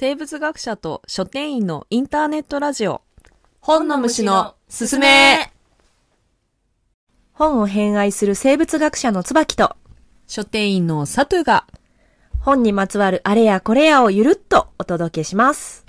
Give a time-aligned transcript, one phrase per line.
[0.00, 3.02] 生物学者と書店員のインターネットラジオ。
[3.58, 5.52] 本の虫のすすめ。
[7.32, 9.74] 本を偏愛する生物学者の椿と
[10.28, 11.66] 書店員のサトゥが。
[12.38, 15.87] 本にまつわるあれやこれやをゆるっとお届けします。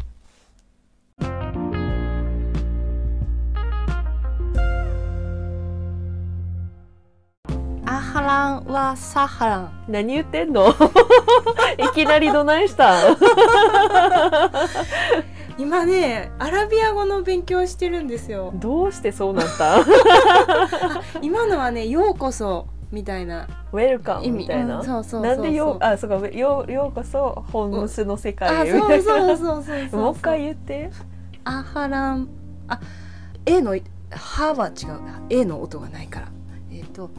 [8.29, 9.83] ランはサハラン。
[9.87, 10.69] 何言ってんの？
[11.77, 12.93] いきなりどないした？
[15.57, 18.51] 今ね、アラビア語の勉強してるんですよ。
[18.55, 19.79] どうしてそうなった？
[21.21, 25.35] 今のはね、ようこそみたいなウェルカムみたいな、うんそうそうそうそう。
[25.35, 28.71] なんでようあそうかようようこそ本虫の世あ、界へ。
[28.71, 30.01] そうみたいなそうそうそうそう。
[30.01, 30.89] もう一回言って。
[31.43, 32.29] アハラン。
[32.69, 32.79] あ
[33.45, 33.71] A の
[34.11, 34.99] 「は」は違う。
[35.29, 36.27] A の音がないから。
[36.71, 37.09] えっ、と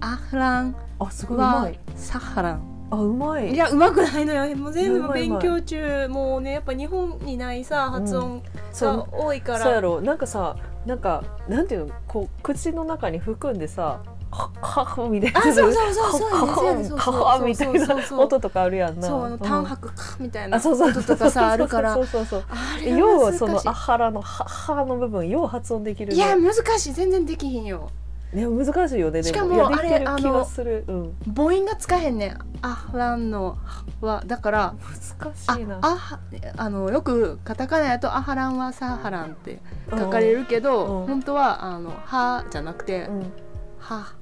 [0.00, 0.76] アハラン。
[1.00, 2.88] あすごいうまはいサハラン。
[2.90, 3.52] あうまい。
[3.52, 4.56] いやうまくないのよ。
[4.56, 6.08] もう全部勉強中。
[6.08, 8.42] もうねやっぱ日本にないさ発音
[8.80, 10.00] が多いから、そうやろ。
[10.00, 11.94] なんかさなんかなんていうの？
[12.06, 15.40] こう口の中に含んでさはははみたいな。
[15.40, 17.14] あそうそうそうそうはそうですそうはそう。
[17.14, 19.06] はみたいな音とかあるやんな。
[19.06, 19.38] そうあのん。
[19.38, 21.94] 単白かみたいな音とかさあるから。
[21.94, 22.44] そうそうそう
[22.84, 26.16] 要はそのあはらのははの部分よう発音できるね。
[26.16, 26.92] いや難しい。
[26.94, 27.90] 全然できひんよ
[28.32, 31.14] ね難しいよねでしかもあれあのうん。
[31.34, 32.38] 母音がつかへんねん。
[32.60, 33.56] アハランの
[34.02, 34.74] 「は」だから
[35.18, 35.78] 難あしいな。
[35.80, 36.18] あは
[36.56, 41.06] あのよくカタカナやと「アハランはサハラン」って書かれるけど、うん。
[41.06, 43.32] 本当はあの「は」じゃなくてうん
[43.78, 44.12] 「は」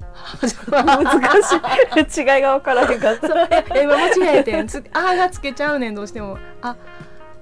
[0.41, 2.21] 難しい。
[2.35, 3.27] 違いが分からへんかった。
[3.75, 4.67] え今間違えてん。
[4.67, 6.75] つ「あ」がつけちゃうねんどうしても「あ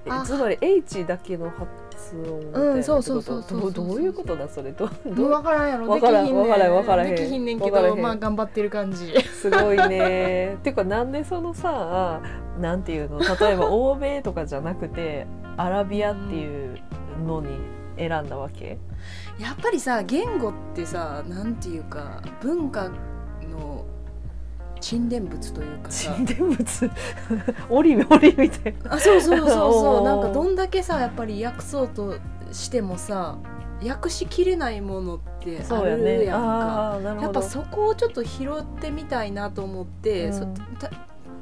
[0.05, 1.67] えあつまり H だけの発
[2.15, 4.71] 音みたいなうんそうそうそうそうどどういうことだそれ？
[4.71, 5.15] どもう？
[5.15, 5.29] どう？
[5.29, 5.87] 分からんやろ。
[5.87, 6.49] わからんできひんねん。
[6.49, 7.15] わからんわからへん。
[7.15, 9.13] できひんねんけどまあ頑張ってる感じ。
[9.41, 10.57] すごいね。
[10.63, 12.21] ていうかなんでそのさ
[12.59, 13.19] なんていうの？
[13.19, 15.25] 例えば 欧米とかじゃなくて
[15.57, 16.77] アラビアっていう
[17.25, 17.47] のに
[17.97, 18.77] 選んだわけ？
[19.39, 22.95] やっぱりさ言語ってさなんていうか文化の
[24.79, 25.91] 沈殿物というか。
[25.91, 26.91] さ沈殿物
[27.69, 28.93] 檻檻みたいな。
[28.93, 30.03] あそうそうそうそう。
[30.05, 32.15] なんかどんだけさやっぱり訳そうと
[32.51, 33.37] してもさ
[33.85, 36.99] 訳しきれないものってあるねやんか。
[37.21, 40.55] やっぱそこをちょっと拾ってみたいなと思って、うん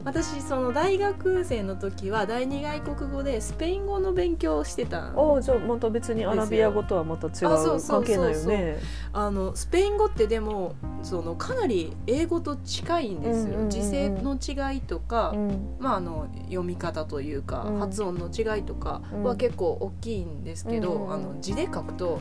[0.05, 8.79] 私その大学生の時は第二外国語でスペイン語の勉強をしてたおじゃあまた別にアラビア語とはまた違う関係ないよね。
[9.13, 15.75] あのスペイン語ってでもそのかなり英語と近いんですよ、時勢の違いとか、うん。
[15.79, 17.79] まあ、あの読み方というか、うん。
[17.79, 21.13] 発音の違いとかうんは結構大きいんですけど、うん。
[21.13, 22.19] あの字で書くと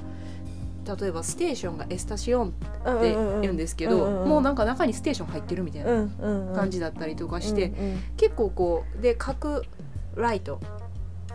[0.85, 6.09] 例えばステーションがエスタシオンっって言うんですけど、もうなんか中にステーション入ってるみたいな
[6.55, 9.65] 感じだったりとかして、うん結構こうで書く
[10.17, 10.61] ライト。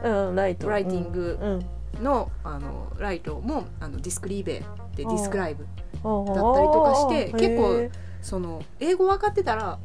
[0.04, 0.70] うんうんライト。
[0.70, 4.60] ライティングうんのあのライトもあのディスクリーベ
[4.96, 7.90] でディスクライブだったりとかして結構
[8.22, 9.80] その英語分かってたら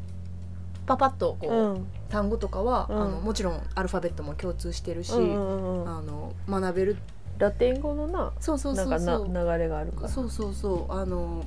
[0.87, 1.87] パパッとこう、うん。
[2.09, 3.03] 単語とかは、うん。
[3.03, 5.89] あのもちろんアルファベットも共通してるし、うんうんうん。
[5.89, 6.97] あの学べる
[7.39, 9.29] ラテン語のなそうそうなんかそうそう。
[9.29, 10.09] な流れがあるから。
[10.09, 10.93] そうそうそう。
[10.93, 11.45] あの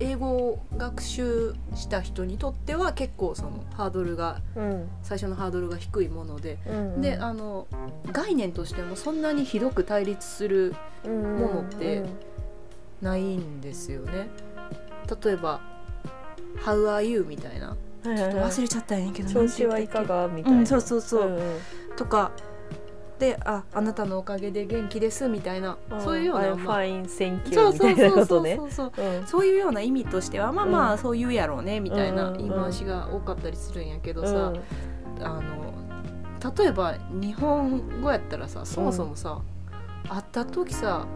[0.00, 4.88] 英語を学習した人にとっては結構そのハードルがうん。
[5.02, 7.66] 最初のハードルが低いもので、うんであの
[8.12, 10.74] 概念としてもそんなにひどく対立する
[11.04, 12.04] もものって
[13.02, 14.28] ないんですよね。
[15.24, 15.60] 例えば
[16.64, 17.76] 「How are you?」みたいな。
[18.00, 20.28] ちょっ忘れちゃったんやけど調子はいかが？
[20.28, 21.28] みたいな、うんそうそうそう。
[21.28, 21.40] うん。
[21.96, 22.30] とか
[23.18, 26.78] で「ああなたのおかげで元気です」みたいな、そういうような、フまあ。
[26.78, 27.90] ァインセンキそうューみた
[29.46, 30.98] いうような意味としてはまあまあ、うん。
[30.98, 32.38] そう言うやろうねみたいなうん。
[32.38, 34.34] 言い回しが多かったりするんやけどさ、う
[35.20, 35.24] ん。
[35.24, 35.68] あの
[36.56, 39.40] 例えば日本語やったらさそもそもさ、
[40.08, 41.06] 会った時さ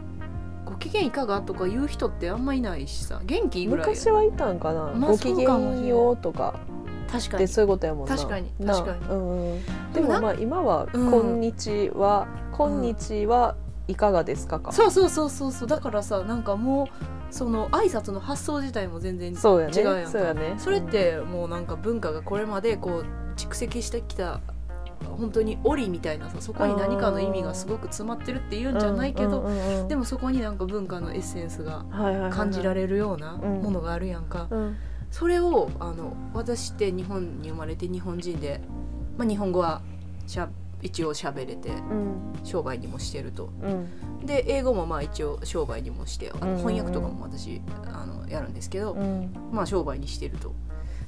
[0.66, 5.44] 「ご機嫌いかが?」とか言う人ってあんまいないしさ元気ぐらいや昔はいたんかな、まあご機嫌
[5.86, 6.60] ようとか
[7.10, 7.38] 確かに。
[7.38, 8.16] でそういうことやもんな。
[8.16, 9.06] 確かにな確かに。
[9.06, 11.10] うんうん、でもまあ今は「うん。
[11.10, 13.56] こんにちは」こんにちは
[13.86, 16.86] いかがですかか」そうそうそうそうそうだからさなんかもう
[17.30, 23.04] その挨拶の発想自体も全然そうやね違うやんかそうやねそれってもうなんか文化がこれまでこう
[23.36, 24.40] 蓄積してきた
[25.04, 29.48] 本当に折みたいなさそこに何かの意味がすごく詰まってるっていうんじゃないけど、
[29.88, 31.84] でももそこになんか文化のエッセンスが
[32.30, 34.76] 感じらる、れるようなうんものがあるやんか、うん
[35.10, 38.60] それをあの私って日本に生まれて日本人で、
[39.16, 39.82] まあ、日本語は
[40.26, 40.48] しゃ
[40.82, 42.18] 一応喋れてうん。
[42.44, 43.50] 商売にもしてると。
[43.62, 44.26] うん。
[44.26, 46.58] で英語もまあ一応商売にもしてあのうん。
[46.58, 47.60] 翻訳とかも私
[47.92, 49.32] あのやるんですけど、うん。
[49.52, 50.54] まあ商売にしてると。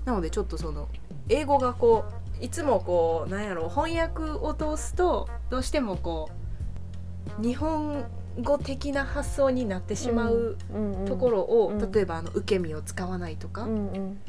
[0.05, 0.89] なのでちょっとその
[1.29, 2.05] 英語がこ
[2.41, 6.31] ういつもこうなんやろ翻訳を通すとどうしてもこ
[7.39, 8.05] う日本
[8.41, 10.57] 語的な発想になってしまう
[11.07, 11.93] ところを、うん。
[11.93, 14.21] 例えばあの受け身を使わないとか、うんうん。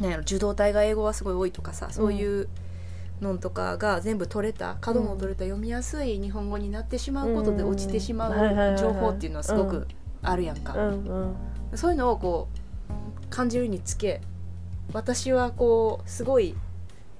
[0.00, 2.48] なんやろ受動体が英語はすごい多いとかさそういう
[3.22, 9.86] のとかが全部取れた角の取れた読みやすい日本語になってしまうことで落ちてしまう情報っていうのはすごくうん。
[10.22, 10.74] あるやんか。
[11.74, 14.20] そういうのをこう感じるにつけ
[14.92, 16.54] 私はこうすごい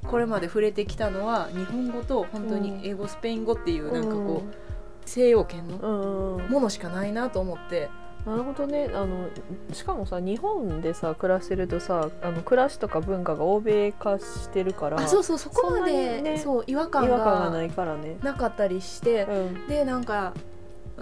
[0.06, 4.65] これまで触れてきたのは日本語と本当に英語、スペイン語っていうなんかこう
[5.06, 6.37] 西洋圏のうんうん。
[6.37, 7.88] うんものしかないなと思って。
[8.26, 8.91] なるほどね。
[8.93, 9.29] あの
[9.73, 18.17] しかもさ日本でさ暮らしてるとさあの暮らしとか文化が欧米化してるからあそうそうそこまで、にねそう違和違感がながいからね。
[18.23, 19.67] なかったりしてうん。
[19.69, 20.35] でなんか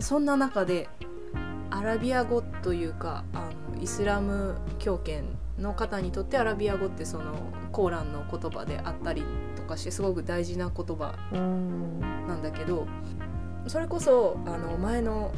[0.00, 0.88] そんな中で
[1.70, 5.24] アラビア語というかあのイスラム教圏
[5.58, 7.34] の方にとってアラビア語ってその
[7.72, 9.24] コーランの言葉であったり
[9.56, 12.00] とかしてすごく大事な言葉うん。
[12.28, 12.86] なんだけど
[13.66, 15.30] それこそあの前の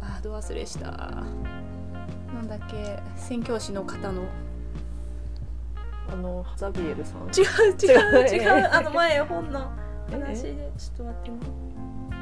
[0.00, 0.90] あーど忘れした。
[0.90, 4.22] なんだっけ宣教師の方の。
[6.12, 7.22] あのザビエルさん。
[7.28, 8.70] 違う違う 違う。
[8.70, 9.70] あの前本の
[10.10, 10.72] え話で。
[10.76, 11.36] ちょっと待ってね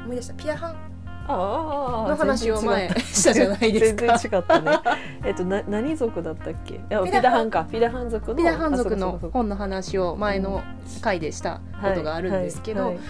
[0.05, 0.33] 思い出した。
[0.35, 0.75] ピアハン
[1.27, 4.17] ああの話を前したじゃないですか。
[4.17, 4.79] 全然違ったね。
[5.25, 6.79] えっとな何族だったっけ？
[7.05, 7.65] ピピダハンか。
[7.65, 8.35] ピダハン族の。
[8.35, 10.61] ピダハン族の本の話を前の
[11.01, 13.03] 回でしたことがあるんですけど、はいはい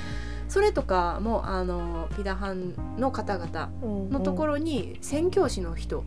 [0.52, 3.72] それとかもあのピダハンの方々
[4.10, 6.04] のところに宣教師の人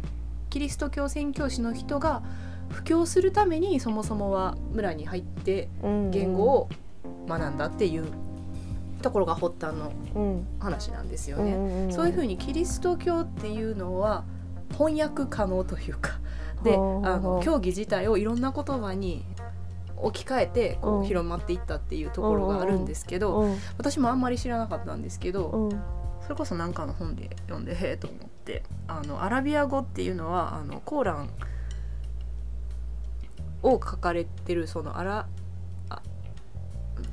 [0.50, 2.23] キリスト教宣教師の人が
[2.69, 6.69] 布教するためにそもそもは村に入ってろ言語を
[7.26, 8.05] 学んだっていう
[9.00, 11.91] ところが発端のうん話なんですよね。
[11.91, 14.25] そういうふうにキリスト教っていうのは
[14.76, 16.20] 翻訳可能というか。
[16.62, 19.25] であの教義自体をいろんな言葉に
[20.05, 23.56] 置き換えてこう広まっていったっていうところがあるんですけどうん。
[23.79, 25.83] 私もあんまり知らなかったんですけどうん。
[26.23, 31.31] それこそ何かの本で読んでへえと思ってあのアラビア語っていうのはあのコーラン
[33.62, 35.27] を書かれてるそのアラ
[35.89, 36.03] あ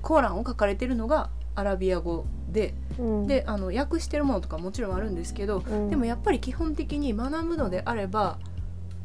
[0.02, 3.28] コーランを書かれてるのがアラビア語でうん。
[3.28, 5.90] であの訳してるものとかもちろんあるんですけどうん。
[5.90, 8.38] でもやっぱり基本的に学ぶのであれば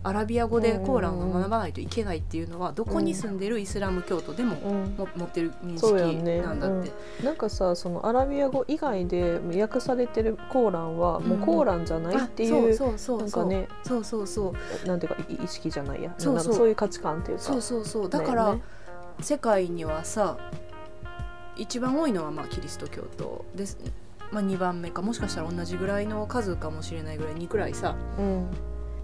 [0.06, 4.94] アラビア語でコーランを学ばないといけないっていうのはどこに住んでるイスラム教徒でもうん。
[4.96, 5.92] も持ってる認識
[6.42, 6.92] なんだって。
[7.24, 13.18] なんかさそのアラビア語以外で訳されてるコーランはもうコーランじゃないっていう、うそうそうそう。
[13.18, 14.54] なんかねそうそうそ
[14.84, 14.86] う。
[14.86, 16.14] なんていうかい意識じゃないや。
[16.16, 16.34] そうそう。
[16.36, 17.42] なんかそういう価値観っていうか。
[17.42, 18.08] そうそうそう。
[18.08, 18.62] だから、ね
[19.20, 20.36] 世界にはさ
[21.56, 23.78] 一番多いのはまあキリスト教徒です、
[24.30, 25.02] まあ、2番目か。
[25.02, 28.46] もしかしたら同じぐらいの数かもしれないぐらいにくらいさうん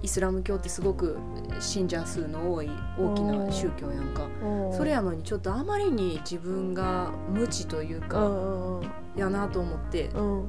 [0.02, 1.16] イスラム教ってすごく
[1.60, 4.26] 信者数の多い大きな宗教やんか。
[4.42, 8.90] うんそれやのにちょっとあまりに自分が無知といううかんうん。
[9.16, 10.08] やなと思って。
[10.08, 10.40] うん。
[10.40, 10.48] うん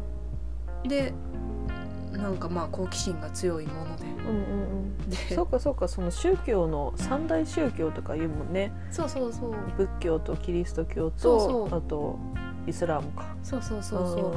[0.88, 1.14] で
[2.12, 4.06] なんかまあ好奇心が強いもので。
[4.06, 5.16] うんうんで。
[5.36, 8.72] そうかそうかその宗教の三大宗教とかいうもんね。
[8.92, 9.54] そうそうそう。
[9.78, 12.18] 仏教とキリスト教とあと
[12.68, 13.36] イスラムか。
[13.44, 14.36] そうそうそうそ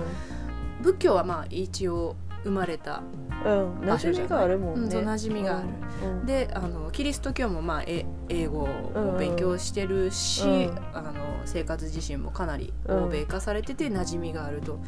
[0.80, 0.82] う。
[0.82, 2.16] 仏教はまあ一応
[2.46, 3.02] 生まれた
[3.44, 5.68] うん、うん、馴染みがあるもんね、うんそう馴染みがある。
[6.02, 10.78] うん、うんであのキリスト教もまあえ英語を勉強してるし、うん。
[10.94, 11.12] あの
[11.44, 14.78] 生活自身もかなりうん欧米化されてて馴染みがあると。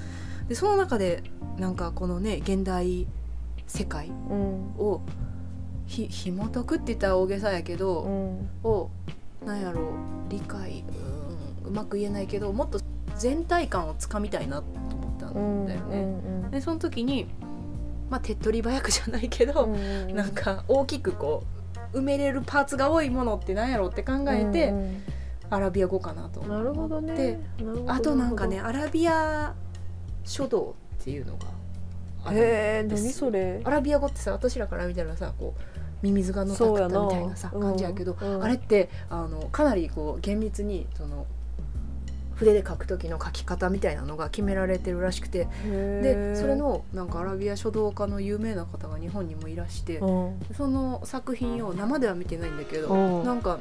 [0.49, 1.23] でその中で
[1.59, 3.07] なんかこのね現代
[3.67, 4.37] 世界うん。
[4.79, 5.03] を
[5.87, 8.49] ひ紐解くって言ったら大げさやけど、うん。
[8.62, 8.91] を
[9.45, 9.85] なんやろう
[10.29, 10.85] 理解
[11.65, 12.81] うんうまく言えないけどもっと
[13.17, 15.99] 全体感をつかみたいなと思ったんだよね。
[16.00, 16.50] うん。
[16.50, 17.27] でその時に
[18.11, 19.79] まあ手っ取り早くじゃないけど、うんう
[20.12, 21.45] んなんか大きくこ
[21.93, 25.03] う埋めれるパーツが多いものって何やろうって考えて、うんうん。
[25.50, 27.15] アラビア語かなとなるほどね。
[27.15, 29.55] でなるほどあとなんかねアラビア
[30.25, 31.47] 書道っていうのが
[32.25, 32.43] あるんへ
[32.81, 33.62] えです何それ？
[33.65, 35.61] アラビア語ってさ私らから見たらさこう
[36.03, 37.61] ミミズがのたくったみたいなさうん。
[37.62, 38.43] 感じやけど、うん。
[38.43, 41.27] あれってあのかなりこう厳密にその
[42.38, 45.49] 筆で書く時の書き方みたいなのが決められてるらしくて。
[45.64, 50.40] でそれのなんかアラビア書道家の有名な方が日本にもいらして、うん。
[50.57, 53.25] その作品を生では見てないんだけど、うん。
[53.25, 53.59] なんか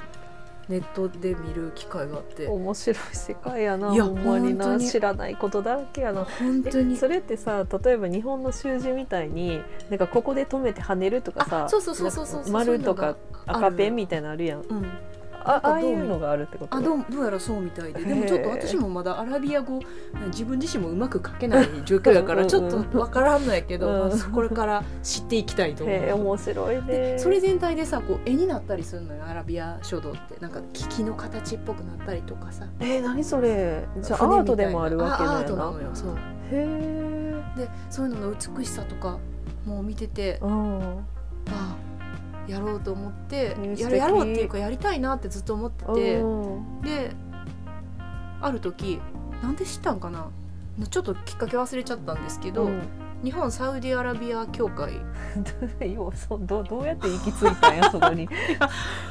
[0.69, 2.47] ネットで見る機会があって。
[2.47, 4.79] 面白い世界やないやほんまな。
[4.79, 6.25] 知らないことだらけやな。
[6.25, 6.93] 本当に。
[6.93, 12.51] えそれってさ例えば日本の習字みたいになんかここで止めて跳ねるとかさあそうそうそうそうそう。
[12.51, 13.15] 丸とか
[13.45, 14.61] 赤ペンみたいなのあるやん。
[14.61, 14.91] うん、
[15.47, 16.77] あああいうのがあるってこと？
[16.77, 18.03] あどうどうやらそうみたいで。
[18.03, 19.79] でもちょっと私もまだアラビア語
[20.27, 26.13] 自分自身もうまく書けない状況だからちょっとわからんのやけど、うんまあこれから知っていきたいと思う。
[26.13, 26.81] 面白いね。
[26.81, 30.37] でそれ全体でさこう絵になったりするのよアラビア書道って。
[30.39, 32.65] なんか木々の形っぽくなったりとかさ。
[32.79, 33.85] えー、何それ？
[34.01, 35.71] じゃあアートでもあるわけだよな。
[35.71, 36.15] のよそう。
[36.15, 36.17] へ
[36.51, 37.43] え。
[37.57, 39.17] でそういうのの美しさとか
[39.65, 40.79] もう見ててうん。
[41.49, 41.75] ああ
[42.47, 46.19] やろうと思ってやるやろうっていうかやりたいなってずっと思ってて。
[46.19, 46.25] う
[46.59, 46.81] ん。
[46.81, 47.11] で
[48.39, 49.01] ある時
[49.41, 50.29] なんで知ったんかな？
[50.89, 52.81] ちょっときっかけ忘れちゃったんですけど、うん。
[53.23, 54.93] 日本サウジアラビア協会。
[56.41, 58.29] どうどうやって行き着いたんや そこに。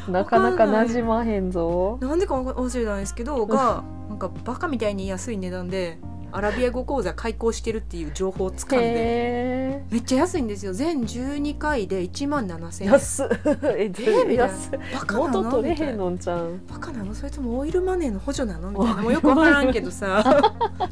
[0.08, 1.98] なかなか馴染まへんぞ。
[2.00, 5.98] なんでか忘れたんですけどがなんかバカみたいに安い値段で
[6.32, 10.72] アラビア語講座開講してるっていう情報をつかんでへめっちゃ安いんですよ。
[10.72, 12.88] 全12回で1万7000円。
[12.88, 13.28] え安っ。
[13.76, 14.48] ええみたいな
[14.94, 15.62] バカなの？
[15.62, 16.66] れへんのんちゃん。
[16.66, 17.14] バカなの？
[17.14, 18.70] それともオイルマネーの補助なの？
[18.70, 19.02] みたいな。
[19.02, 20.24] もうよくわからんけどさ。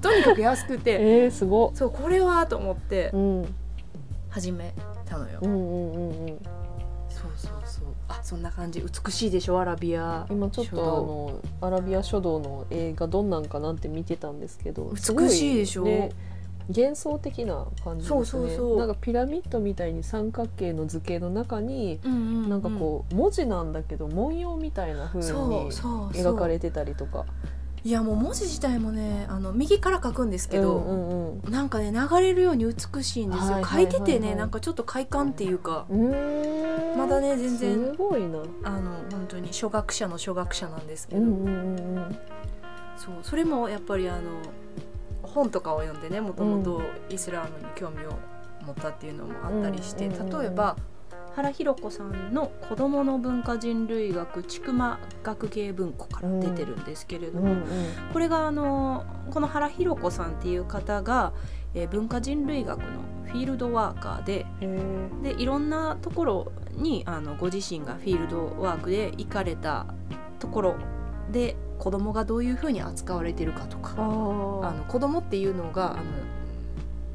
[0.00, 0.98] とにかく安くて。
[1.00, 1.70] えー、すごっ。
[1.74, 3.42] そうこれはと思ってうん。
[3.42, 3.54] うん
[4.34, 4.74] 始め
[5.04, 6.63] たのよ、うんうんうんそうそう
[8.34, 8.82] そんな感じ。
[8.82, 10.26] 美しいでしょアラビア。
[10.28, 15.84] 今ちょっとあのアラビア書道の映画どんなんかなって見てたんですけど美しいでしょ。
[15.84, 16.10] ね
[16.66, 18.16] 幻想的な感じですね。
[18.16, 18.78] そうそうそう。
[18.78, 22.50] なんかピラミッドみたいに三角形の図形の中にうんうんうん。
[22.50, 26.34] なんかこう文字なんだけど文様みたいな風にそうそうそう。
[26.34, 27.24] 描かれてたりとか
[27.84, 33.92] いやもう文字自体もねあの右から書くんですけど、うんうんなんかね流れるように美しいんですよ、はいはいはいはい。
[33.92, 35.86] 書いててねなんかちょっと快感っていうか
[36.96, 38.38] まだね全然すごいな。
[38.62, 42.18] あの本当に初学者の初学者なんですけど、うんうんうんうん。
[42.96, 44.22] そうそれもやっぱりあの
[45.22, 48.12] 本とかを読んでねもともとイスラームに興味を
[48.64, 50.40] 持ったっていうのもあったりして、うんうんうんうん。
[50.40, 50.76] 例えば
[51.36, 54.74] 原弘子さんの「子どもの文化人類学千曲
[55.22, 57.64] 学芸文庫」から出てるんですけれども、うんうん。
[58.12, 61.32] これがあのこの原弘子さんっていう方が、
[61.74, 62.86] えー文化人類学の
[63.26, 64.80] フィールドワーカーでへ
[65.24, 69.86] でいろんなところにあのご自身がフィールドワークで行かれた
[70.38, 70.76] ところ
[71.32, 76.02] で子供がどういうふうに扱われてるかとかあの子供っていうのがあの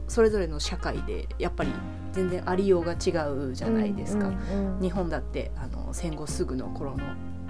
[0.10, 1.72] それぞれの社会でやっぱり
[2.12, 4.28] 全然ありようが違うじゃないですか。
[4.28, 7.04] うん日本だってあの戦後すぐの頃の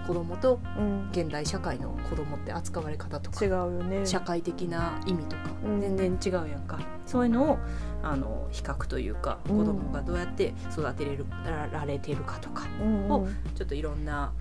[0.08, 1.10] 子供とうん。
[1.12, 4.06] 現代社会の子供って扱われ方とか違うよね。
[4.06, 5.82] 社会的な意味とかうん。
[5.82, 7.58] 全然違うやんか、そういうのを
[8.02, 9.58] あの比較というかうん。
[9.58, 11.26] 子供がどうやって育てれる
[11.72, 14.32] られてるかとかうんをちょっといろんな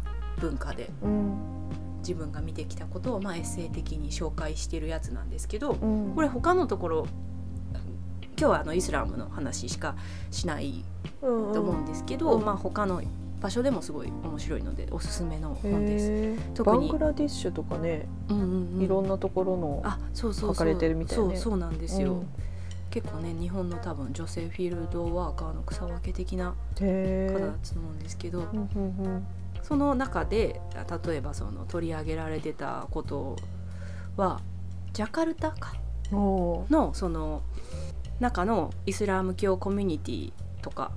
[0.40, 1.34] 文化でうん。
[1.98, 6.14] 自分が見てきたことをまあエッセイ的に紹介してるやつなんですけどうん。
[6.14, 7.06] これ他のところ
[8.38, 9.96] 今日はあのイスラムの話しか
[10.30, 10.84] しない
[11.22, 12.44] うんと思うんですけど、うん。
[12.44, 13.02] まあ他の
[13.40, 16.54] 場所でもすごい面白いのでおすすめの本です。
[16.54, 18.82] 特にバングラディッシュとかね、うんうんうん。
[18.82, 20.54] いろんなところのあそうそうそう。
[20.54, 21.24] 書かれてるみたいね。
[21.24, 22.26] そうそうなんですよ、うん。
[22.90, 29.26] 結構ね日本の多分女性フィールドワーカーの草分け的なへ方だと思うんですけど、ーうんうん。
[29.62, 30.60] その中で
[31.06, 33.36] 例えばその取り上げられてたこと
[34.16, 34.40] は
[34.92, 35.74] ジャカルタか？
[36.10, 37.42] のその
[38.20, 40.32] 中のイスラム教コミュニティ
[40.62, 40.90] とか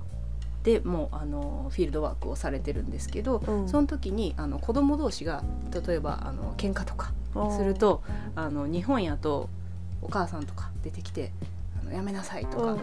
[0.62, 3.68] でもうあのフィールドワークをされてるんですけど、うん。
[3.68, 5.42] その時にあの子供同士が
[5.86, 7.12] 例えばあの喧嘩とか
[7.56, 8.02] すると
[8.36, 9.48] あの日本やと
[10.02, 11.32] お母さんとか出てきて
[11.80, 12.76] 「あのやめなさい」とか、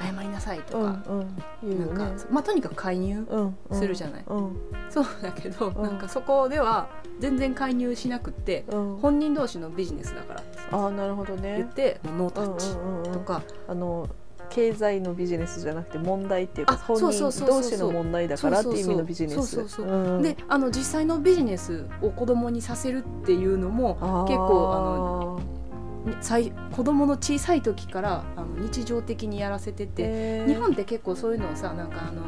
[0.00, 1.98] 謝りなさい」とうか、んうん言うよね。
[1.98, 3.78] なんか、まあ、とにかく介入うんうん。
[3.78, 4.24] するじゃない。
[4.26, 4.56] うん。
[4.90, 5.82] そうだけど、うん。
[5.82, 6.88] なんかそこでは
[7.18, 8.96] 全然介入しなくってうん。
[8.98, 13.12] 本人同士のビジネスだからってああなるほど言っねて、もうノータうんッチうんうんうん。
[13.12, 14.08] とか、あの
[14.50, 19.56] 経済のビジネスじゃなくて問題っていうかあ本人同士の問題だからっていう意味のビジネス。
[20.22, 23.94] であの実際のビジネスを子供にさせるっていうのも
[24.26, 25.47] 結構あの最
[26.72, 32.22] 子供の小さい時からあの日常的にやらせてて、日本って結構そういうのをさなんかあの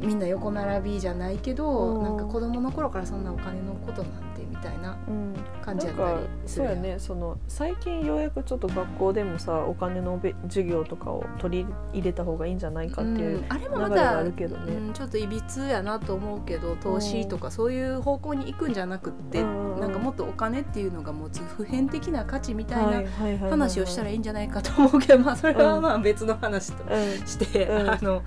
[0.00, 2.02] みんな横並びじゃないけど、うん。
[2.02, 4.31] なんか子供の頃からそんなお金のことなん
[4.62, 5.34] たいなうん。
[5.62, 6.98] 感じやったりすそうるんやね。
[6.98, 13.44] その最近ようやくちょっと学校でもさお金のべ授業とかを取り入れた方がいいんじゃないかっていううん。
[13.48, 14.74] あれもま流れがたあるけどね。
[14.74, 27.90] うん、ちょっといびつやなと思うけど投資とかそういう方向に行くんじゃなくって、うんなんかもっとお金っていうのが持つ普遍的な価値みたいなな話をしたらいいんじゃないかと思うけど、 まあそれはまあ別の話とうんして、うん。
[27.90, 28.22] あの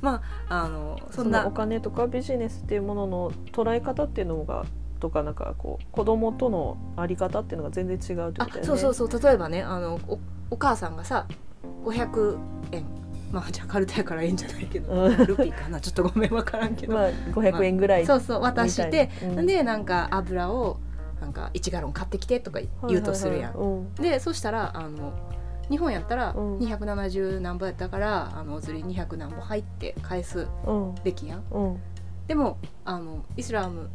[0.00, 4.64] まああのそそんなのお金とかビジネスっていうものの捉え方っていうのが
[5.00, 8.64] とかなんかこう子供とのあり方っていうのが全然違うってあことだよね。
[8.66, 10.18] そうそうそう例えばねあのお
[10.50, 11.26] お母さんがさ
[11.84, 12.38] 500
[12.72, 12.84] 円。
[13.32, 15.16] まあジャカルタやからええんじゃないけど、うん。
[15.24, 15.80] ルピーかな？
[15.80, 19.46] ちょっとごめん分からんけど、まあ500円ぐらいそうそう渡して、うん。
[19.46, 20.78] でなんか油を
[21.20, 23.94] なんか1ガロン買ってきてとか言うとするやん、はいはいはいうん。
[24.02, 25.12] でそしたらあの
[25.70, 26.58] 日本やったらうん。
[26.58, 30.94] 270何ぼやったから、あのお釣り200何ぼ入って返すうん。
[31.04, 31.44] べきやん。
[32.26, 33.90] でもあのイスラム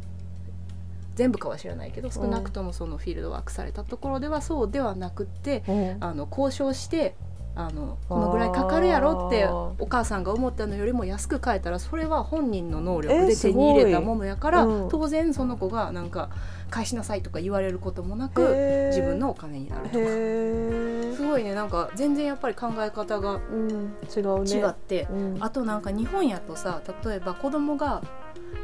[1.16, 5.96] 全部かは知らないけど少なくともそのフィールドワークされたところではそうではなくってうん。
[6.00, 7.16] あの交渉して
[7.58, 14.88] あのこのぐらいかかるやろってお母さんが思ったのよりも安く買えたらそれは本人の能力えで手に入れたものやから、うん。
[14.90, 16.28] 当然その子がなんか
[16.68, 18.42] 返しなさいとか言われることもなく
[18.90, 20.04] 自分のお金になるとか。
[21.16, 23.96] すごいねなんか全然やっぱり考え方がうん。
[24.14, 24.50] 違うね。
[24.50, 25.36] 違って、うん。
[25.40, 28.02] あとなんか日本やとさ例えば子供が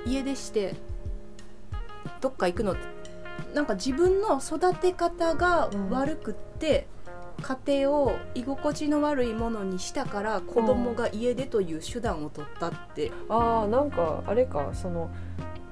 [0.04, 0.74] 家出して
[2.22, 2.74] どっか行くの？
[3.54, 6.86] なんか自分の育て方が悪くって、
[7.42, 15.10] 家庭を居心地の悪いものにしたから子供が家出という手段を取ったって、ああなんかあれかその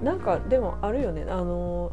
[0.02, 1.24] なんかでもあるよね。
[1.28, 1.92] あの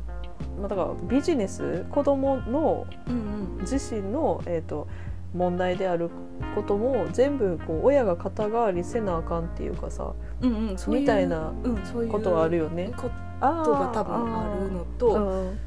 [0.59, 4.87] まあだからビジネス子供のうん自身のえっ、と
[5.35, 6.09] 問題である
[6.55, 12.91] ことも全部こう親が肩代わりせなあかんっていうかさうんうんううみたいなうん、そういうことはあるよね。
[12.97, 15.57] こあとが多分あるのと、うん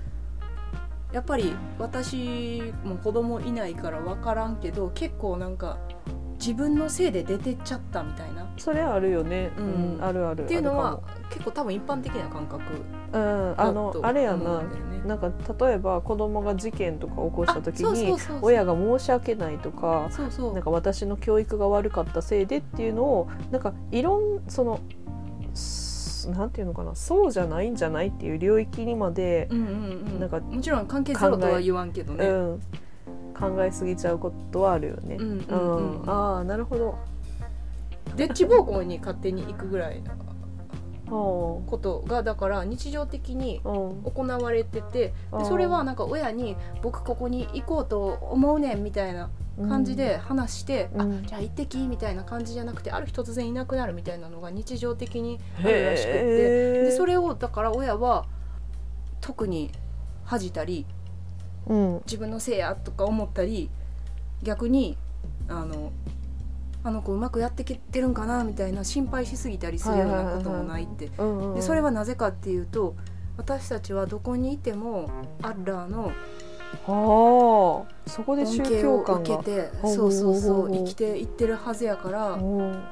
[1.12, 5.76] やっぱり私も子供いないから分からんけど結構なんか
[6.38, 8.44] 自分のせいで出てっちゃったみたいな。
[8.44, 9.98] っそれあるよね、ううん。
[9.98, 10.44] んあるある。
[10.44, 12.68] ていうのは結構多分一般的な感覚も
[13.12, 14.62] うん、あのあれやな。
[15.04, 15.32] なんか
[15.66, 20.54] 例えば子供が事件とか起こした時に親が申し訳ないとかそうそう。
[20.54, 24.78] なんか私の教育が悪かったせいでっていうのをなんかいろんその
[25.54, 25.79] す
[26.28, 29.68] なんていうのかなそうじゃないんじゃないっていう領域にまで、うんうんう
[30.16, 30.20] ん。
[30.20, 32.60] なんかもちろん関係ゼロとは言わんけどね、うん、
[33.38, 35.16] 考えすぎちゃうことはあるよね。
[35.18, 36.02] うんうんうん。
[36.02, 36.10] うん。
[36.10, 36.98] ああなるほど。
[38.16, 40.10] でっち奉公に勝手に行くぐらいの
[41.10, 44.02] こことがだから日常的にうん。
[44.02, 49.30] 行われててでそれはなんか親に「僕ここに行こうと思うねん」みたいな
[49.68, 51.18] 感じで話して「うん。
[51.18, 56.82] あじゃあ行ってき」みたいな感じじゃなくてある日突然いなくなるみたいなのが日常的にあるらしくって。
[56.82, 58.26] でそれをだから親は
[59.20, 59.70] 特に
[60.24, 60.86] 恥じたり
[61.66, 61.94] うん。
[62.06, 63.70] 自分のせいやとか思ったり
[64.42, 64.96] 逆に
[65.48, 65.92] あの
[66.82, 71.10] あの子うまくやってきてるんかなみたいな心配しすぎたりするようなこともないって。
[71.54, 72.94] でそれはなぜかっていうと
[73.36, 75.10] 私たちはどこにいても
[75.42, 76.12] アッラーの
[76.86, 79.36] はあそこで宗教観が。
[79.38, 82.38] 受けてほうそうそうそほう生きていってるはずやからう。
[82.38, 82.82] ん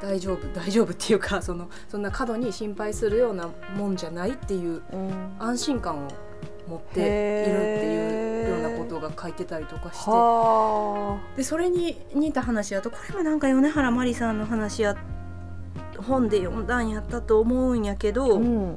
[0.00, 5.36] 大丈夫大丈夫っていうかそのそんな過度に心配するようなもんじゃないっていううん。
[5.38, 6.08] 安心感を
[6.68, 7.10] 持っているっ
[7.80, 10.10] ていうようなことが書いてたりとかして。
[10.10, 14.96] はでそれに似た話やとこれもなんか米原マリさんの話や
[16.06, 18.76] 本で読んだんやったと思うんやけあど、うん。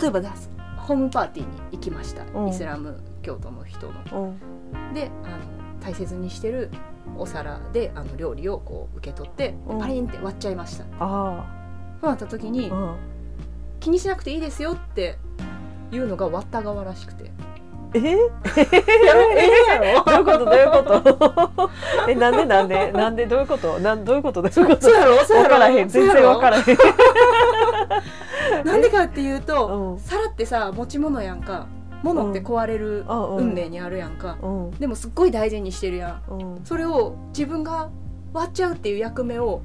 [0.00, 2.48] 例えばですホームパーティーに行きました、うん。
[2.48, 4.32] イスラム教徒の人の。
[4.72, 4.94] うん。
[4.94, 5.36] であの
[5.80, 6.70] 大切にしてる
[7.16, 9.78] お皿であの料理をこう受け取ってうん。
[9.80, 10.84] パリンって割っちゃいました。
[11.00, 11.44] あ
[12.00, 12.70] そうなった時に
[13.80, 15.18] 気にしなくていいですよって
[15.90, 17.32] いうのが割った側らしくて。
[17.94, 18.00] え？
[18.00, 18.18] え
[18.58, 20.44] えどういうこと？
[20.44, 21.70] どういうこと？
[22.10, 22.44] えなんで？
[22.44, 22.92] なんで？
[22.92, 23.26] なんで？
[23.26, 23.78] どういうこと？
[23.78, 24.04] なん？
[24.04, 24.42] どういうこと？
[24.42, 24.82] どういうこと？
[24.82, 25.16] そうやろ？
[25.24, 26.76] そうやろ分からへん全然分からへん。
[28.66, 29.98] なんでかっていうと、うん。
[30.00, 31.66] 皿ってさ持ち物やんか
[32.06, 34.70] 物って壊れる運命にあるやんか、うん。
[34.72, 36.32] でもすっごい大事にしてるやん。
[36.32, 36.64] うん。
[36.64, 37.90] それを自分が
[38.32, 39.62] 割っちゃうっていう役目を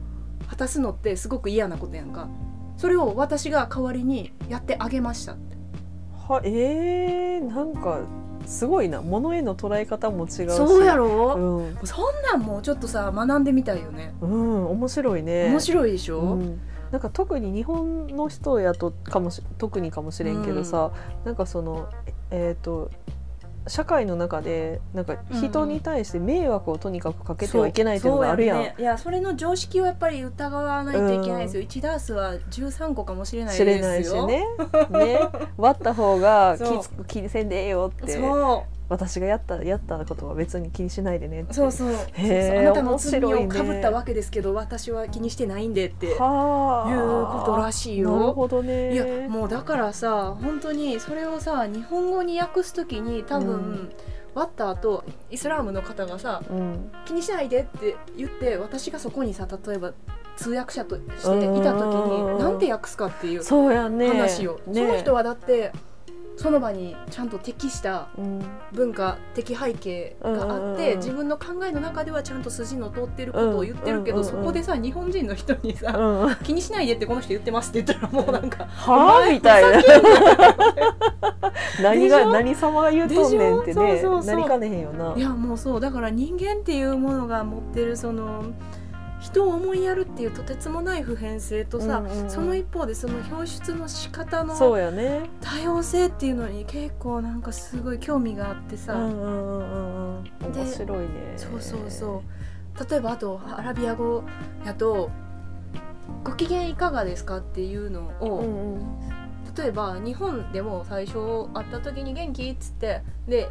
[0.50, 2.28] 果たすのってすごく嫌なことやんか。
[2.78, 5.56] それを私が代わりにやってあげましたって。
[6.28, 8.00] はえー、なんか
[8.46, 9.02] すごいな。
[9.02, 10.48] 物への捉え方も違うし。
[10.50, 14.14] そうやろ、うん、そんなんもうちょっとさ学んでみたいよね。
[14.22, 15.50] うん、面白いね。
[15.50, 16.60] 面白いでしょ、うん、
[16.92, 20.92] なんか特に日本の人やとかもし特にかもしれんけどさ、
[21.26, 21.90] なんかその
[22.32, 22.92] えっ、と
[23.68, 28.58] 社会の中でなんか人に対して迷惑をとにかくかけてはいけないっていうのがあるやん。
[28.58, 28.76] そうね。
[28.80, 34.46] いやそれの常識をやっぱり疑わないといけないですよ、1ダースは13個かもしれないですよないしね
[34.90, 35.20] ね
[35.58, 37.50] 割った方が気つくせん。
[37.50, 41.52] でええよってそ私がやったやったことは別に気にしないでねって。
[41.52, 41.72] うそう。
[41.72, 42.60] そうそうそう。
[42.60, 48.94] あなたの罪をかぶったわけですけど、私は気にしてないんでっていうはあことらしいなるよほどね。
[48.94, 53.92] いやもうだからさ本当にそれをさ日本語に訳す時に多分、うん。
[54.34, 56.92] 割った後イスラームの方がさうん。
[57.06, 59.94] 気にしないでって言って私がそこにさ例えば
[60.36, 62.38] 通訳者としていた時うん。
[62.38, 64.74] になんて訳すかっていう話を、ね。
[64.74, 65.72] その人はだって
[66.42, 68.42] その場にちゃんと適したうん。
[68.74, 79.28] 文化的背景があって、自分の考えの中ではちゃんと筋の通ってることを言ってるけど、そこでさ日本人の人にさ、気にしないでってこの人言ってますって言ったらもうなんかあ？
[79.30, 79.84] みたいな。
[81.84, 84.12] 何が何様が言うとんねんってねでしょ？
[84.14, 84.36] そうそうそう。
[84.36, 85.14] なりかねへんよな。
[85.16, 85.80] いやもうそう。
[85.80, 88.46] だから人間っていうものが持ってるその
[89.32, 92.30] 人を思いやるっていうとてつもない普遍性とさ、うんうんうん。
[92.30, 95.30] その一方でその表出の仕方のそうやね。
[95.42, 101.08] 多様性っていうのに結構なんかすごい興味があってさ、うんうんうん面白いね。
[101.38, 102.24] そうそうそ
[102.78, 102.90] う。
[102.90, 104.24] 例えばあとアラビア語
[104.66, 105.10] やと
[106.24, 109.00] 「ご機嫌いかがですか?」っていうのを、うんうん。
[109.58, 113.50] 例えば日本でも最初会った時に「元気?」っつってで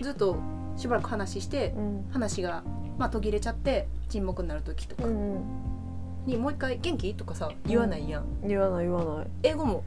[0.00, 0.36] ずっと
[0.76, 2.06] しばらく話してうん。
[2.12, 2.62] 話が、
[2.98, 5.08] まあ、途切れちゃって沈黙になる時とか。
[6.26, 9.82] にもう一回「元気?」とかさ言わないやん、言わない言わない、英語も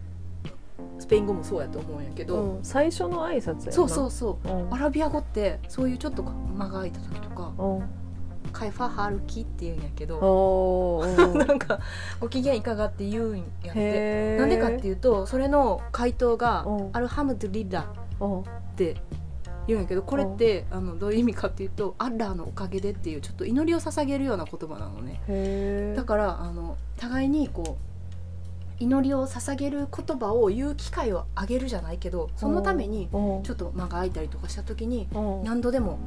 [1.00, 3.72] スペイン語もそうやと思うんやけど、うん、最初の挨拶やな。
[3.72, 4.50] そうそうそう。
[4.50, 4.74] うん。
[4.74, 7.90] アラビア語ってそういうちょっと間が空いた時とかうん
[8.52, 11.02] 「カイファハルキ」って言うんやけど
[11.36, 11.80] なんか
[12.20, 17.86] 「ご機嫌いかが?」って言うんやってなんでかっていうとそれの回答がうん「アルハムドリッラ」
[18.20, 18.44] うんっ
[18.76, 18.96] て
[19.68, 25.94] 言うんやけどこれってあのどういう意味かっていうと「アッラーのおかげで」っていうちょっと祈りを捧げるような言葉なのね。
[25.96, 33.44] だからあの互いにこう祈りを捧げる言葉を言う機会をあげるじゃないけどそのためにうん。
[33.44, 35.44] ちょっと間が空いたりとかした時にうん。
[35.44, 36.00] 何度でも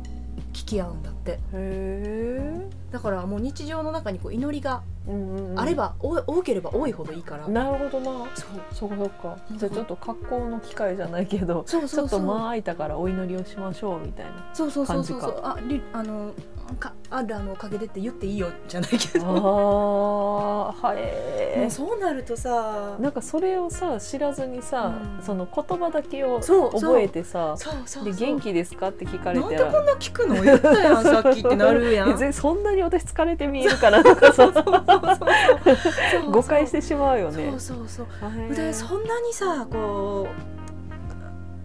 [0.53, 1.39] 聞き合うんだって。
[1.53, 5.61] へだからもう日常の中にこう祈りがーうんうんうん。
[5.61, 8.27] あれば、お多ければ多いほどいいから、なるほどな。
[8.35, 8.49] そう。
[8.73, 16.33] そこそうんじゃあちょっと格好の機会じゃないけどちょっと間空いたからお祈りをしましょうみたいなそうそうそうそう感そうありあの
[16.79, 25.23] かアッラーのおかげでって言っていいよじゃないけあどーはもえうそうなるとさなんかそれをさ知らずにさ、うん。
[25.23, 27.57] その言葉だけを覚えてさ
[28.05, 30.38] で元気ですかって聞かれなんてでこんな聞くの？
[30.43, 32.19] 言ったやんさっきってなるやん。
[32.33, 34.53] そんなに私疲れて見えるからなんかさ。
[34.53, 37.51] そう誤解してしまうよね。
[37.51, 38.55] そうそうそう。
[38.55, 40.29] でそんなにさこ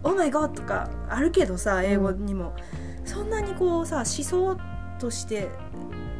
[0.04, 2.54] う「オーマイゴッ」とかあるけどさ英語にも、
[3.06, 4.58] そんなにこうさ思想
[5.00, 5.50] として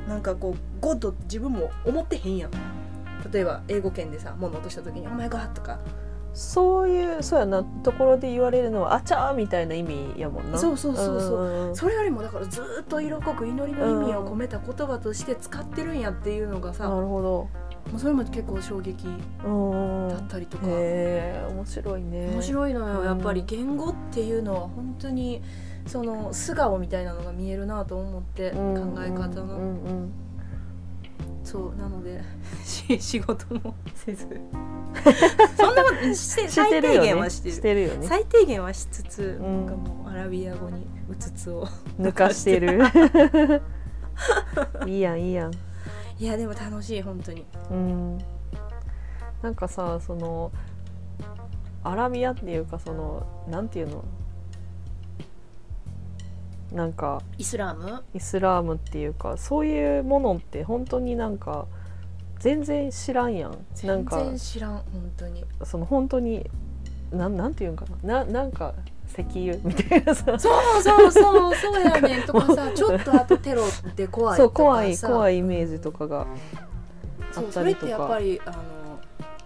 [0.08, 2.52] なんかこうゴッドって自分も思ってへんやん。
[3.32, 5.80] 例えば英語圏でさ物落とした時に「オーマイゴッ」とか
[6.34, 10.58] そういうそうやなところで言われるのは「あちゃー」みたいな意味やもんな。
[10.58, 11.68] そうそうそうそう。
[11.70, 11.76] んん。
[11.76, 17.48] それよりもだからずーっと色濃く祈りの意味を込めた言葉として使ってるんやっていうのがさ、なるほど。
[17.92, 19.08] もうそれも結構衝撃
[19.46, 22.32] うんだったりとか、へえ面白いね。
[22.34, 23.06] 面白いのよ、うん。
[23.06, 25.44] やっぱり言語っていうのは本当に
[25.86, 28.96] その素顔みたいなのが見えるなと思って、うん。
[28.96, 30.12] 考え方の、うんうん
[31.44, 32.22] そうなので
[32.66, 34.28] し 仕事もせず。
[35.58, 37.56] そんなことしてし最低限はしてる。
[37.56, 38.08] してるよね。
[38.08, 39.66] 最低限はしつつ、うん。
[39.66, 41.68] なんかもうアラビア語にうつつを
[42.00, 42.82] 抜かしてる。
[44.86, 45.52] いいやんいいやん。
[46.20, 47.46] いやでも楽しい本当に。
[47.72, 48.18] うん。
[49.42, 50.52] なんかさその
[51.84, 54.06] アラビアっていうかそのなんていうの？
[56.74, 58.04] なんかイスラム？
[58.14, 61.68] イスラームっていうかそういうものって本当になんか
[62.40, 63.52] 全然知らんやん。
[63.52, 64.84] なん全か然知らん本
[65.16, 65.46] 当に。
[65.64, 66.50] その本当に
[67.12, 68.24] なんなんていうんかな。
[68.24, 68.74] ななんか
[69.08, 70.38] 石油みたいなさ。
[70.38, 72.24] そうそうそう そうやねん。
[72.24, 74.64] とかさちょっとあとテロって怖いそうとかさ。
[74.64, 76.26] 怖い怖いイメージとかがあ
[77.34, 78.58] そうったりとそれってやっぱかりあの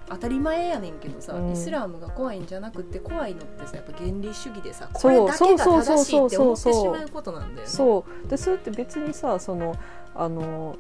[0.09, 1.51] 当たり前やねんけどさ、うん。
[1.51, 7.67] イスラムが怖いんじゃなくて怖いのってさやっぱ原理主義でさこれだけが正しいって思ってしまうことなんだよね。
[7.67, 8.27] そう。
[8.27, 9.75] でそれって別にさその
[10.15, 10.75] あの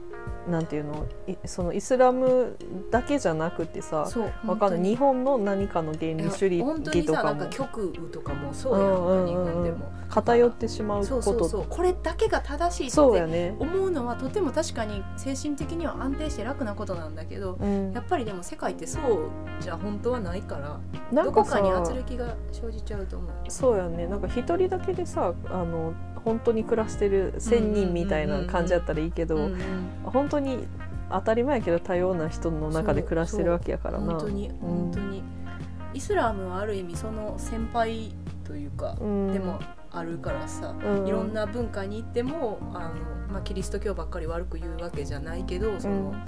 [0.49, 2.55] なんていうのいそのイスラム
[2.91, 4.07] だけじゃなくてさ
[4.45, 4.81] わかんない。
[4.81, 7.47] 日本の何かの原理主義とかも。
[7.47, 11.65] 極右とかもそうやうんうん日本でも偏ってしまうこと。
[11.69, 17.91] これだけが正しいってそうやね、思うのはとても確かに精神的には安定して楽なことなんだけどうん。
[17.93, 23.31] やっぱりでも世界ってそうじゃ本当はないからどこかに圧力が生じちゃうと思う。
[23.49, 24.07] そうやね。
[24.07, 29.57] なんか一人だけでさあの本当に暮らしてる1,000人みたいな感じやったらいいけど、うんうん
[30.17, 30.67] 本当に
[31.11, 34.13] 当たり前やけど多様な人の中で暮らしてるわけやからな。
[34.13, 35.23] 本当に本当に、
[35.93, 39.33] イスラムはある意味その先輩というか、うん。
[39.33, 39.59] でも
[39.91, 41.07] あるからさ、うん。
[41.07, 46.23] いろんな文化に行ってもあの、まあ、キリスト教ばっかり悪く言うわけじゃないけどその、うん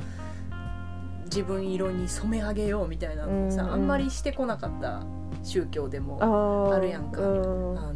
[1.25, 3.67] 自分色に染め上げようみたいなのをさ、うん。
[3.67, 5.04] うんあんまりしてこなかった
[5.43, 7.21] 宗教でもあああるやんか。
[7.21, 7.75] うん。
[7.75, 7.93] の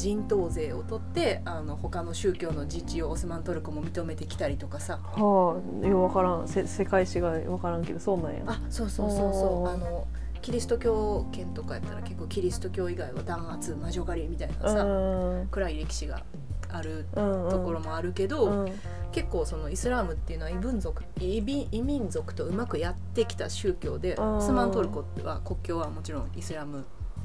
[0.00, 4.98] 人頭税を取ってあの他の宗教の自治をオスマントルコも認めてきたりとかさ。
[5.02, 6.48] はあようわからん。
[6.48, 8.42] せ世界史がわからんけどそうなんや。
[8.46, 9.68] あそうそうそうそう。
[9.68, 10.06] あの
[10.40, 15.48] キリスト教圏とかやったら結構キリスト教以外は弾圧魔女狩りみたいなさ、うん。
[15.50, 16.22] 暗い歴史が
[16.70, 18.72] あるところもあるけど、うん
[19.12, 24.36] 結構そのイスラームっていうのは異文族異民異民族とうまくやってきた宗教でうん。
[24.36, 26.84] オスマントルコは国境はもちろんイスラム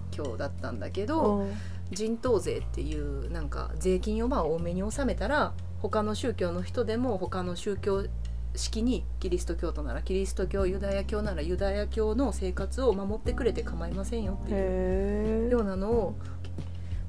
[0.09, 1.53] 教だったんだけど、うん
[1.91, 8.05] 人頭税っていうなんか税金をまあ多めに納めたら他の宗教の人でも他の宗教
[8.55, 16.15] 式にキリスト教徒ならキリスト教ユダヤ教ならユダヤ教の生活を守ってくれて構いませんよっていうようなのを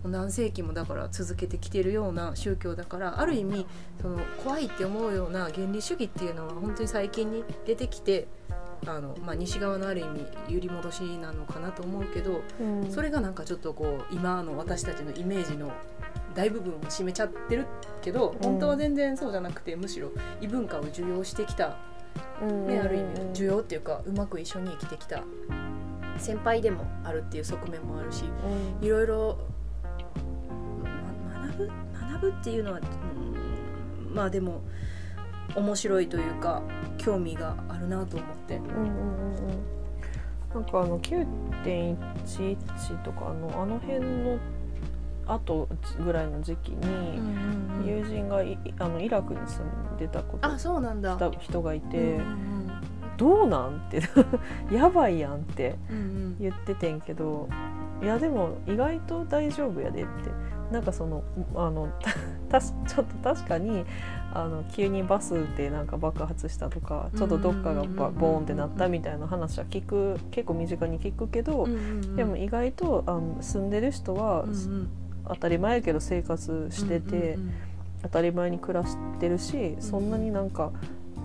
[0.05, 3.67] 何世紀もだから続けてきてるような宗教だからある意味
[4.01, 8.29] その怖いって思うような原理主義っていうのは本当に最近に出てきて
[8.87, 12.91] あの、まあ、西側のある意味揺り戻しなのかなと思うけどうん。
[12.91, 15.73] それがなんかちょっとこう今の私たちのイメージの
[16.35, 17.67] 大部分を占めちゃってる
[18.03, 20.11] けど本当は全然そうじゃなくてむしろ
[20.41, 21.79] 異文化を受容してきた、
[22.69, 25.23] ね、ある意味受容っていうかうまく一緒に生きてきた
[26.19, 28.25] 先輩でもあるっていう側面もあるし
[28.81, 28.87] うん。
[28.87, 29.39] いろいろ
[30.83, 32.87] ま学ぶ学ぶっていうのは、うん
[34.17, 34.63] まあでも
[35.55, 36.63] 面白いというか
[36.99, 38.57] 興味があるなと思って。
[38.57, 38.81] うんうんうん。
[38.81, 39.67] うん
[40.55, 42.57] なんかあの9.11
[43.05, 44.39] とかあのあの辺の
[45.27, 45.69] 後
[46.03, 47.21] ぐらいの時期に
[47.87, 49.63] 友人がいあのイラクに住
[49.95, 51.19] んでたことあそうなんだ。
[51.41, 52.57] 人がいて、うんうん
[53.19, 54.03] どうなんって
[54.71, 56.37] やばいやんってうんうん。
[56.39, 57.49] 言っててんけど
[58.03, 60.11] いやでも意外と大丈夫やでって。
[60.71, 61.23] なんかその
[61.55, 61.89] あの
[62.51, 63.85] たしちょっと確かに
[64.43, 71.67] あの急にバスでなんか爆発したとかちょっとどっかがバボーンってなったみたいな話は聞く結構身近に聞くけど、
[72.17, 74.45] でも意外とあの住んでる人は、
[75.29, 77.39] 当たり前やけど生活してて、
[78.03, 80.51] 当たり前に暮らしてるしそんなになん。
[80.51, 80.73] か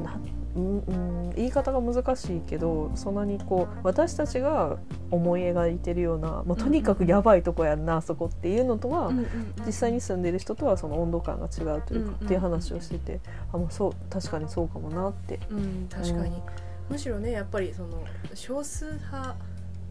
[0.03, 0.19] な
[0.55, 4.77] うんうん言い方が難しいけどそんなにこう私たちが
[5.09, 9.53] 思い描いてるような、まあ、とにかくやばいとこやんな、あそこっていうのとは、うんうんうん。
[9.65, 12.25] 実際に住んでる人とはその温度感が違うというか、うんうん。
[12.25, 13.19] っていう話をしてて
[13.53, 15.39] あもうそう確かにそうかもなって。
[15.49, 16.41] うん、確かに、
[16.89, 19.35] むしろねやっぱりその少数派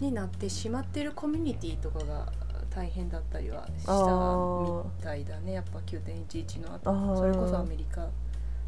[0.01, 2.33] になってしまってるコミュニティとかが
[2.71, 5.53] 大変だったりはしたみたいだね。
[5.53, 7.17] やっぱ9.11のあ後ー。
[7.17, 8.07] それこそアメリカ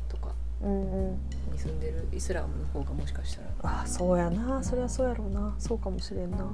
[0.09, 1.13] とかうんうん、
[1.53, 3.83] に住んでるイスラムの方がもしかしたら。
[3.83, 4.63] あそうやな。
[4.63, 5.55] それはそうやろうな。
[5.59, 6.47] そうかもしれんな。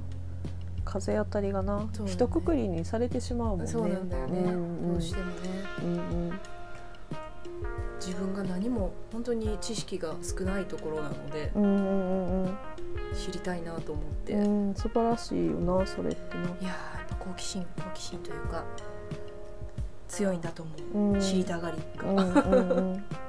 [0.84, 1.86] 風当たりがな、ね。
[2.06, 3.66] 一括りにされてしまうもんね。
[3.66, 5.32] そうなんだよね、うんうんどうしてもね。
[5.82, 5.98] うんう
[6.32, 6.40] ん。
[8.00, 12.58] 自分が何も本当に知識が少ないところなのでうんうんうんうん。
[13.14, 16.42] 知りたいなと思って、いうん、素晴らしいよなそれってな。
[16.42, 18.64] やーやっぱ好奇心好奇心というか
[20.08, 21.20] 強いんだと思う、うん。
[21.20, 23.04] 知りたがりが、うんうんうん、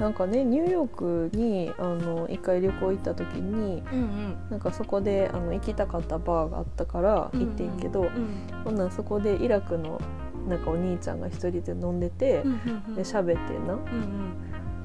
[0.00, 4.36] なんかねニューヨークにあの一回旅行行った時にうんうん。
[4.50, 10.00] なんかそこであの行きたかったバーがあったから行ってんけど、うんほんならそこでイラクの
[10.48, 13.74] なんかお兄ちゃんが一人で飲んでて、うんうんで喋ってんな。
[13.74, 14.34] うんうん。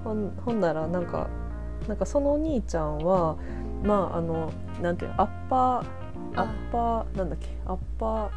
[0.04, 1.28] ほんほんならなんか
[1.88, 3.38] なんかそのお兄ちゃんは
[3.84, 4.52] まああの
[4.82, 8.32] なんていうのアッパーアッパーなんだっけアッパーあ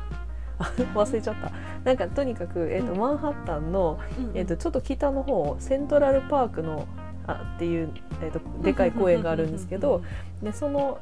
[0.95, 1.53] 忘れちゃった。
[1.85, 2.99] なんかとにかく、えーとうん。
[2.99, 6.87] マンハッタンの、うんえー、とちょっと北の方セントラルパークの
[7.29, 7.91] あっていう、
[8.23, 10.03] えー、とでかい公園があるんですけど
[10.43, 10.99] でその、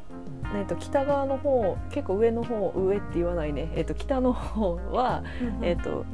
[0.54, 5.22] えー、と北側の方結構上の方上って言わないね、えー、と北の方は、
[5.62, 6.04] えー、と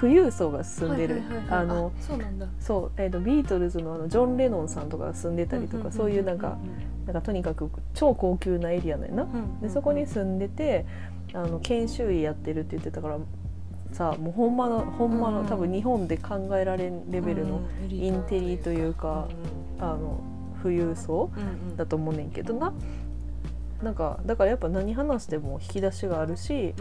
[0.00, 1.22] 富裕層が住んでる。
[1.50, 1.92] あの
[2.60, 6.58] そうえー、とビートルズのあのジョン・レノンさんとかが住んでたりとかそういうなんか
[7.06, 9.06] なんかとにかく超高級なエリアな。
[9.06, 9.26] んやな。
[9.60, 10.86] でそこに住んでて
[11.34, 13.18] あの研修医やってるって言ってたから
[13.92, 19.28] さもうほんまのほんまの、うん多分日本で考えられんレベルの、インテリというか
[19.78, 20.20] あの
[20.62, 21.30] 富裕層
[21.76, 22.72] だと思うねんけどな。
[23.82, 26.74] なんかだからやっぱ何話しても引き出しがあるし、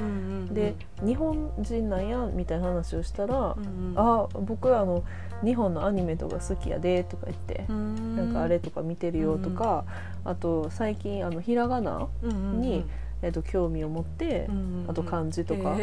[0.51, 0.73] で
[1.05, 3.55] 日本人なんやみたいな話をしたら
[3.95, 5.03] 「あ僕あの
[5.43, 7.65] 日本のアニメとか好きやで」とか言って。
[8.17, 9.85] なんかあれとか見てるよとか、
[10.25, 12.83] あと最近あのひらがな、に
[13.21, 14.47] えっと興味を持って、
[14.87, 15.75] あと漢字とか、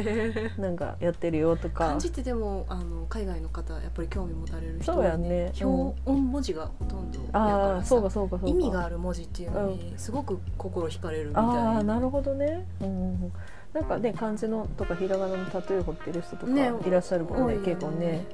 [0.59, 1.89] なんかやってるよとか。
[1.89, 5.53] 漢字ってでもあの海外の方やっぱり興味持たれる人そうやね。
[5.61, 8.49] 表音文字がほとんどだあそうかそうかそうか。
[8.49, 13.33] 意味がある文字っていうのにすごく心惹かれるみたいああななるほどね、うんうんうん、
[13.73, 17.61] なんかね漢字のとかひらがなのタトゥー彫ってる人とかねいらっしゃるもんねね。
[17.65, 18.27] 結構ね。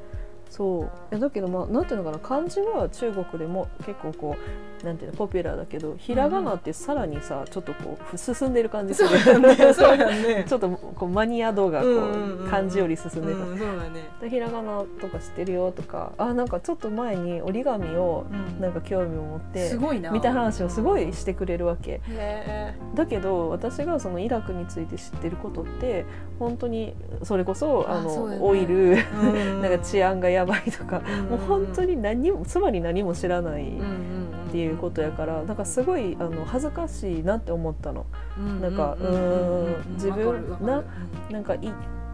[0.49, 0.85] そう。
[0.85, 2.19] いやだけどまあなんていうのかな。
[2.19, 4.41] 漢字は中国でも結構こう
[4.85, 9.75] なんていうのポピュラーだけどひらがなってさらにさちょっとこう進んでる感じするそうやね。
[9.75, 10.45] そうや ね。
[10.49, 12.51] ちょっとこうマニア度がこうんうんううん。
[12.51, 13.91] 漢字より進んでるうんそうだね。
[14.21, 20.11] でひらがなとか知ってるよとかあなんかちょっと前に折り紙をうんなんか興味を持ってすごいな。
[20.11, 22.01] みた話をすごいしてくれるわけ。
[22.09, 26.05] へだけど私がそのイラクについて知ってることって
[26.39, 28.39] 本当にそれこそあのね。
[28.41, 28.97] オイル
[29.61, 31.25] なんか治安がやばいとかうん。
[31.27, 34.20] もう本当に何もつまり何も知らないうんうんうん
[34.51, 38.05] っていうことやからなんかすごいあの恥ずかしいなって思ったの。
[38.37, 40.83] うんなんかううん自分な
[41.31, 41.73] なんかい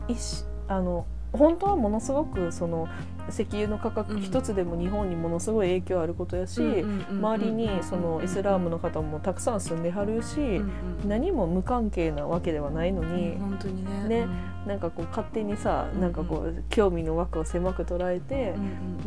[0.08, 2.88] いしあの本当はものすごくその
[3.28, 6.62] 石油の価格一つでも日本にものすごい影響あることやし、
[7.10, 10.62] 周りにそのイスラームの方もたくさん住んではるし、
[11.04, 14.24] 何も無関係なわけではないのに、うん本当にね。
[14.24, 18.54] ねなんかこう勝手にさうんなんかこう興味の枠を狭く捉えて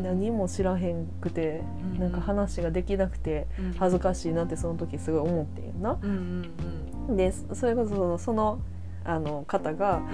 [0.01, 1.63] 何も知らへんくて
[1.95, 5.97] うんなんか話ができなくてうん恥ずかしいなってその時すごい思ってんな。
[7.15, 8.59] でそれこそそのその
[9.03, 10.03] あの方がうん。
[10.03, 10.09] うん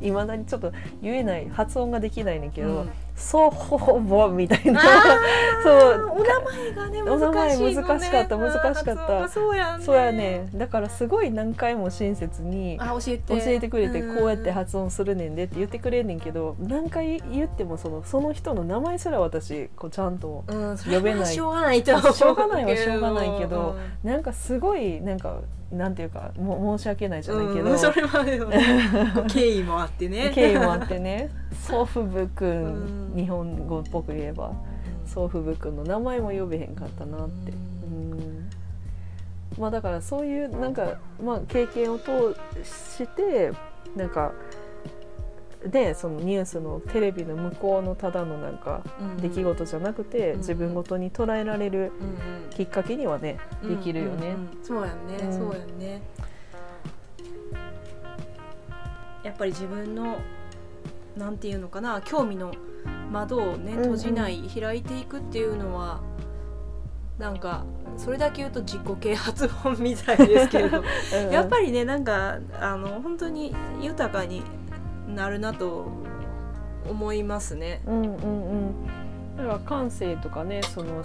[0.00, 4.80] いまだにちょっと言えない発音ができないねんけどうん「そうほぼ」みたいな。
[4.80, 4.84] あ
[5.62, 6.16] そう。
[6.18, 7.74] お名前がね難しいのね。
[7.74, 9.28] 難しかった難しかった。
[9.28, 10.48] そうやねそうやね。
[10.54, 13.34] だからすごい何回も親切にあ教えて。
[13.34, 14.16] 教えてくれてん。
[14.16, 20.44] こうやって発音するねんでって言ってくれんねんけど何回言ってもそのその人の名前すら私こうちゃんと
[20.90, 21.26] 呼べない。
[21.26, 24.10] しょうがないとしょうがないはしょうがないけどうん。
[24.10, 25.36] なんかすごいなんか
[25.70, 30.30] なんていうかも申し訳ないじゃないけど、うんそれは 経緯もあってね。
[30.34, 31.30] 経緯もあってね。
[31.66, 35.08] 祖父母くうんん日本語っぽく言えばうん。
[35.08, 37.52] 祖父母くんの名前も呼べへんかったなって。
[37.52, 38.12] うん。
[38.12, 38.50] うん。
[39.58, 42.34] まあだからそういうなんか、まあ、経験を通
[42.64, 43.52] して
[43.94, 44.32] なんか
[45.66, 49.16] でそのニュースのテレビの向こうのただのなんかうん。
[49.18, 50.38] 出来事じゃなくて、うん。
[50.38, 52.50] 自分ごとに捉えられるうんうん。
[52.50, 54.28] きっかけにはねできるよね。
[54.28, 54.40] うんうん。
[54.40, 55.38] うんそうやんね、うん。
[55.38, 56.02] そうやんね。
[59.22, 60.18] やっぱり自分の
[61.16, 62.52] なんていうのかな興味の
[63.10, 63.82] 窓をねうんうん。
[63.82, 66.00] 閉じない、開いていくっていうのは
[67.18, 67.64] なんか
[67.96, 70.82] それだけ言うと自己啓発本みたいですけれど
[71.30, 74.42] やっぱりねなんかあの本当に豊かに
[75.06, 75.86] なるなと
[76.88, 77.82] 思いますね。
[77.86, 78.86] うんうんうん。
[79.36, 81.04] だから感性とかねその思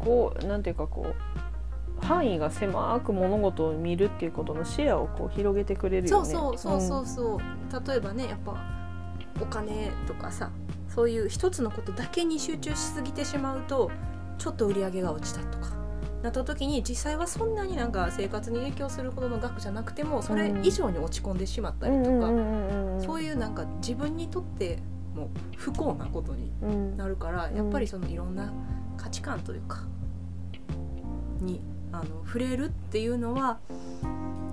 [0.00, 6.32] 考なんていうかこう範囲が狭く物事を見るっていうことの視野をこう広げてくれるそうよね。
[6.32, 7.06] そうそうそう。
[7.06, 8.56] そう、例えばねやっぱ
[9.40, 10.50] お金とかさ
[10.88, 13.90] そういう一つのことだけに集中しすぎてしまうと
[14.38, 15.76] ちょっと売り上げが落ちたとか。
[16.22, 22.26] なった時に実際はそんなになんか生活に影響するほどの額じゃなくてもそれ以上に落ち込んでしまったりとか、
[23.00, 24.78] そういいうなんか自分にとって
[25.14, 26.50] も不幸なことに
[26.96, 28.52] なるからやっぱりそのいろんな
[28.96, 29.84] 価値観というか
[31.40, 31.60] に
[31.92, 33.58] あの触れるっていうのは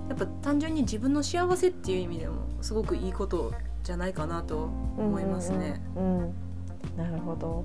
[0.08, 3.52] やっぱ単純に自分の幸せっていう意味でもすごくいいこと
[3.84, 4.64] じゃないかなと
[4.98, 5.80] 思いますね。
[5.94, 6.34] うんうん
[6.96, 7.64] なるほど。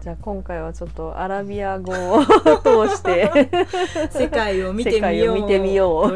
[0.00, 3.50] じゃあ今回はちょっとアラビア語を 通して。
[4.10, 5.34] 世界を見て世みよう。
[5.34, 6.14] 見てみよう。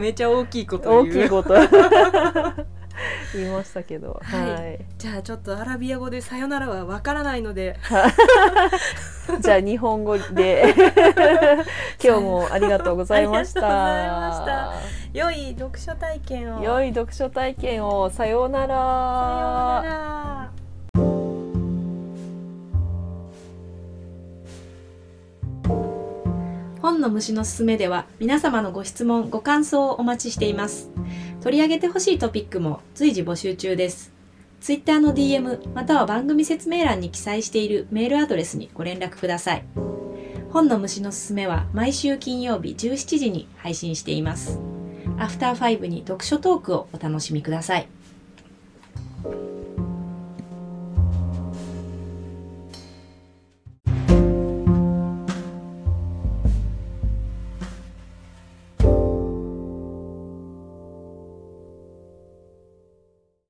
[0.00, 1.54] めっちゃ大きいこと大きいこと。
[3.34, 4.50] 言いましたけど、はい。
[4.50, 4.84] はい。
[4.98, 7.76] じゃあちょっとアラビア語で「さよなら」はわからないので。
[9.40, 10.74] じゃあ日本語で。
[12.02, 14.72] 今日もありがとうございました。
[15.14, 16.64] 良い読書体験を。
[16.64, 18.10] 良い読書体験を。
[18.10, 18.66] さようなら。
[18.66, 20.52] さようなら。
[26.82, 30.90] 本の虫のすすめでは皆様のご質問ご感想をお待ちしています。
[31.44, 34.12] 取り上げてほしいトピックも随時募集中です。
[34.60, 39.64] ツイッターの DM または番組説明欄に記載しているメールアドレスにご連絡ください。
[40.54, 44.60] 本の虫のすすめは毎週金曜日17時に配信しています
[45.18, 47.88] アフターファイブに読書トークをお楽しみください。